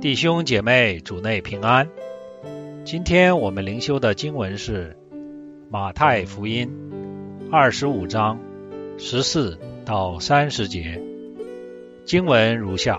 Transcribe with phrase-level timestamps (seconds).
[0.00, 1.86] 弟兄姐妹，主内平安。
[2.86, 4.96] 今天我们灵修的经文是
[5.68, 6.70] 马太福音
[7.52, 8.38] 二十五章
[8.96, 11.02] 十四到三十节。
[12.06, 12.98] 经文如下：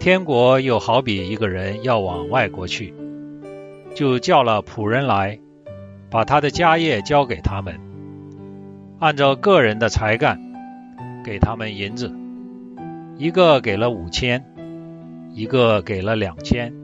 [0.00, 2.92] 天国又好比一个人要往外国去，
[3.94, 5.38] 就叫了仆人来，
[6.10, 7.78] 把他的家业交给他们，
[8.98, 10.40] 按照个人的才干，
[11.24, 12.12] 给他们银子，
[13.18, 14.44] 一个给了五千。
[15.38, 16.74] 一个给了两千，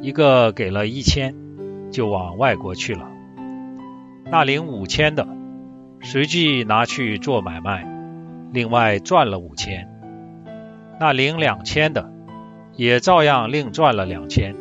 [0.00, 1.34] 一个给了一千，
[1.90, 3.06] 就往外国去了。
[4.30, 5.28] 那领五千的，
[6.00, 7.86] 随即拿去做买卖，
[8.50, 9.90] 另外赚了五千。
[10.98, 12.10] 那领两千的，
[12.76, 14.54] 也照样另赚了两千。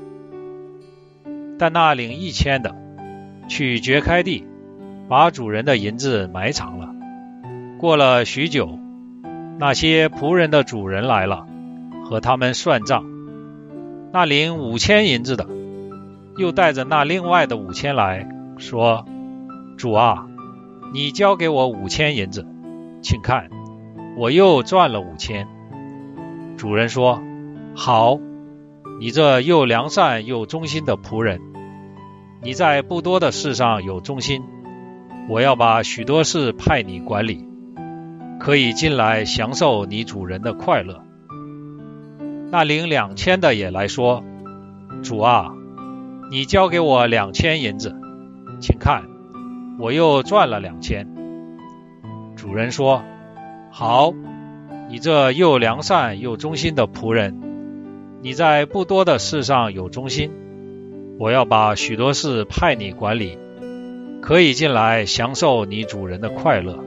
[1.57, 2.75] 但那领一千的，
[3.47, 4.45] 去掘开地，
[5.07, 6.93] 把主人的银子埋藏了。
[7.79, 8.77] 过了许久，
[9.57, 11.47] 那些仆人的主人来了，
[12.03, 13.05] 和他们算账。
[14.13, 15.47] 那领五千银子的，
[16.37, 19.05] 又带着那另外的五千来说
[19.77, 20.27] ：“主啊，
[20.93, 22.45] 你交给我五千银子，
[23.01, 23.49] 请看，
[24.17, 25.47] 我又赚了五千。”
[26.57, 27.21] 主人说
[27.73, 28.19] ：“好，
[28.99, 31.39] 你这又良善又忠心的仆人，
[32.43, 34.43] 你在不多的事上有忠心，
[35.29, 37.47] 我要把许多事派你管理，
[38.41, 41.05] 可以进来享受你主人的快乐。”
[42.51, 44.25] 那领两千的也来说
[45.03, 45.53] ：“主啊，
[46.29, 47.95] 你交给我两千银子，
[48.59, 49.03] 请看，
[49.79, 51.07] 我又赚了两千。”
[52.35, 53.03] 主人说
[53.71, 54.13] ：“好，
[54.89, 57.41] 你这又良善又忠心的仆人，
[58.21, 60.29] 你在不多的事上有忠心，
[61.19, 63.37] 我要把许多事派你管理，
[64.21, 66.83] 可以进来享受你主人的快乐。”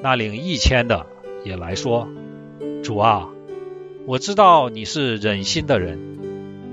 [0.00, 1.06] 那领一千的
[1.42, 2.06] 也来说
[2.84, 3.30] ：“主啊。”
[4.08, 5.98] 我知道你是忍心的人，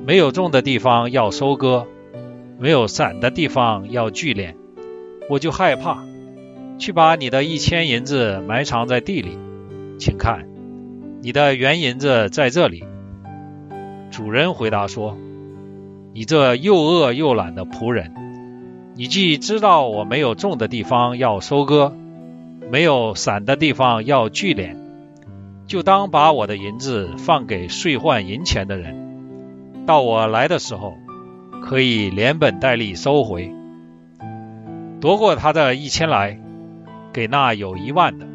[0.08, 1.86] 没有种的地方要收割，
[2.58, 4.54] 没有散的地方要聚敛，
[5.30, 6.06] 我就害怕，
[6.78, 9.38] 去把你的一千银子埋藏在地里。
[10.00, 10.48] 请看，
[11.22, 12.86] 你的原银子在这里。
[14.12, 15.18] 主人回答说
[16.16, 18.14] ：“你这又饿又懒的仆人，
[18.96, 21.92] 你既知道我没有种的地方要收割，
[22.72, 24.78] 没有散的地方要聚敛。”
[25.68, 30.94] 就当把我的银子放给税换银钱的人，到我来的时候，
[31.62, 33.52] 可以连本带利收回，
[35.02, 36.40] 夺过他的一千来，
[37.12, 38.28] 给那有一万的，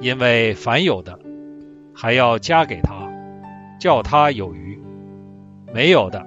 [0.00, 1.18] 因为凡有的，
[1.92, 2.94] 还要加给他，
[3.80, 4.78] 叫他有余；
[5.74, 6.24] 没有的，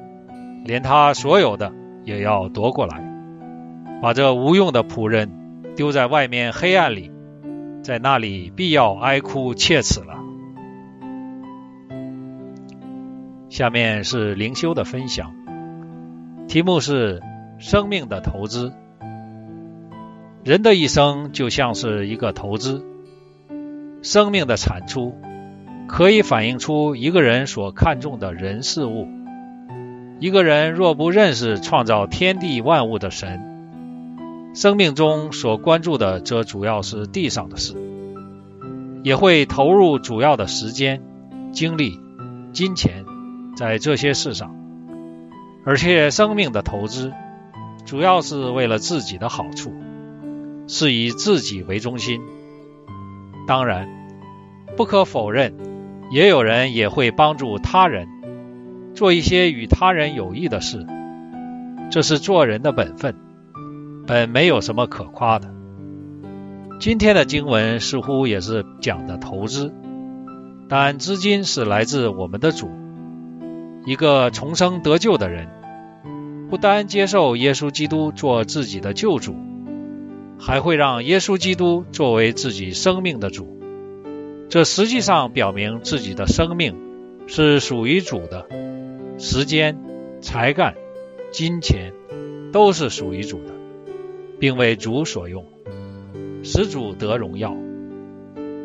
[0.66, 1.72] 连他所有的
[2.04, 3.02] 也要夺过来，
[4.02, 5.30] 把这无用的仆人
[5.78, 7.10] 丢在外面黑暗里。
[7.82, 10.16] 在那里必要哀哭切齿了。
[13.50, 15.34] 下面是灵修的分享，
[16.48, 17.22] 题目是
[17.58, 18.72] 生命的投资。
[20.44, 22.86] 人的一生就像是一个投资，
[24.02, 25.16] 生命的产出
[25.88, 29.08] 可以反映出一个人所看重的人事物。
[30.20, 33.49] 一个人若不认识创造天地万物的神，
[34.54, 37.76] 生命中所关注的，则主要是地上的事，
[39.04, 41.02] 也会投入主要的时间、
[41.52, 42.00] 精力、
[42.52, 43.06] 金钱
[43.56, 44.56] 在这些事上，
[45.66, 47.14] 而且生命的投资
[47.86, 49.72] 主要是为了自己的好处，
[50.68, 52.20] 是以自己为中心。
[53.48, 53.88] 当然，
[54.76, 55.54] 不可否认，
[56.12, 58.08] 也有人也会帮助他人，
[58.96, 60.86] 做一些与他人有益的事，
[61.92, 63.16] 这是做人的本分。
[64.10, 65.54] 本没有什么可夸的。
[66.80, 69.72] 今天的经文似乎也是讲的投资，
[70.68, 72.72] 但资金是来自我们的主。
[73.86, 75.48] 一个重生得救的人，
[76.50, 79.36] 不单接受耶稣基督做自己的救主，
[80.40, 83.60] 还会让耶稣基督作为自己生命的主。
[84.50, 86.76] 这实际上表明自己的生命
[87.28, 88.48] 是属于主的，
[89.20, 89.78] 时间、
[90.20, 90.74] 才干、
[91.32, 91.94] 金钱
[92.52, 93.59] 都是属于主的。
[94.40, 95.46] 并为主所用，
[96.44, 97.56] 使主得荣耀。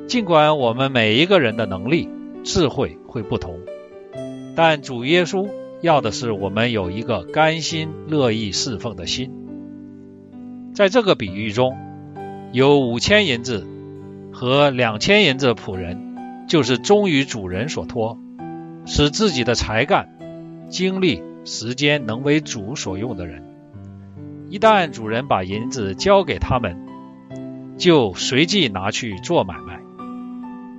[0.07, 2.09] 尽管我们每一个人的能力、
[2.45, 3.59] 智慧会不同，
[4.55, 5.49] 但主耶稣
[5.81, 9.33] 要的是我们有一个甘心乐意侍奉的心。
[10.75, 11.77] 在这个比喻中，
[12.53, 13.67] 有五千银子
[14.33, 18.19] 和两千银子仆人，就是忠于主人所托，
[18.85, 20.09] 使自己的才干、
[20.69, 23.54] 精力、时间能为主所用的人。
[24.51, 26.87] 一旦主人把银子交给他们，
[27.77, 29.81] 就随即拿去做买卖，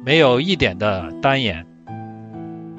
[0.06, 1.65] 没有一点的单言。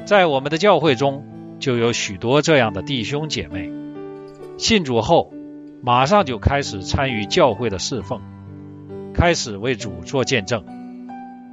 [0.06, 1.24] 在我们的教会中，
[1.58, 3.70] 就有许多这样的弟兄姐妹，
[4.56, 5.32] 信主后
[5.82, 8.20] 马上就开始参与教会的侍奉，
[9.12, 10.64] 开始为主做见证，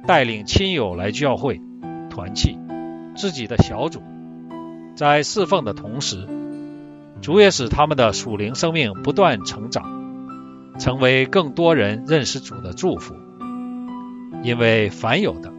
[0.06, 1.60] 带领亲友来教会
[2.08, 2.56] 团契
[3.16, 4.02] 自己的小组，
[4.94, 6.28] 在侍奉的同时，
[7.24, 9.82] 主也使他们的属灵生命不断成长，
[10.78, 13.14] 成为更多人认识主的祝福。
[14.42, 15.50] 因为凡有的，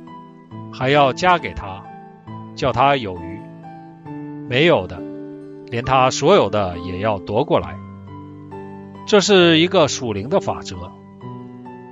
[0.71, 1.81] 还要加给他。
[2.55, 3.41] 叫他有余，
[4.47, 5.01] 没有的，
[5.71, 7.75] 连他所有的也要夺过来。
[9.07, 10.91] 这是一个属灵的法则。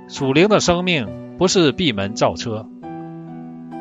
[0.06, 2.68] 属灵的生命不是闭门造车，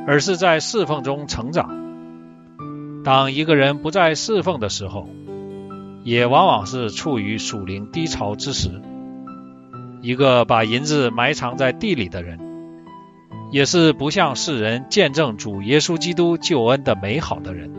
[0.08, 1.70] 而是在侍奉中成长。
[3.04, 5.08] 当一个人不再侍奉的时候，
[6.04, 8.82] 也往往是处于属灵低潮之时。
[10.02, 12.40] 一个把银子埋藏在地里的人。
[13.52, 17.72] 也是不向世人见证主耶稣基督救恩的美好的人，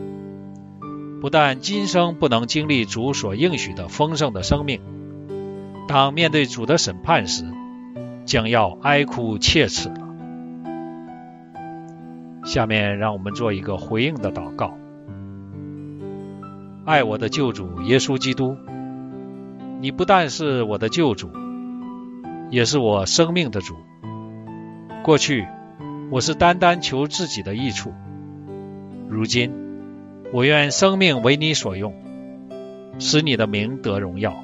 [1.19, 4.79] 不但今生不能经历主所应许的丰盛的生命，
[5.85, 7.43] 当面对主的审判时，
[8.23, 9.95] 将要哀哭切齿了。
[12.45, 14.77] 下面让我们做一个回应的祷告：
[16.85, 18.55] 爱我的救主耶稣基督，
[19.81, 21.31] 你不但是我的救主，
[22.51, 23.75] 也是我生命的主。
[25.03, 25.45] 过去。
[26.11, 27.91] 我是单单求自己的益处，
[29.09, 29.51] 如今
[30.31, 31.95] 我愿生命为你所用，
[32.99, 34.35] 使你的名得荣耀。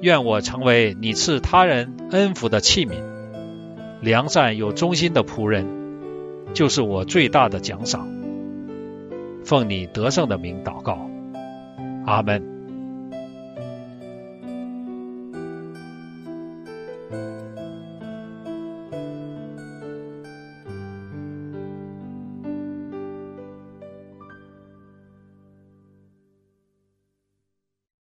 [0.00, 2.94] 愿我成为你赐他人恩福的器皿，
[4.00, 5.66] 良善有忠心的仆人，
[6.54, 8.08] 就是我最大的奖赏。
[9.44, 11.10] 奉你得胜的名祷告，
[12.06, 12.53] 阿门。